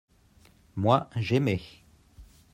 moi, 0.77 1.07
j'aimais. 1.15 1.61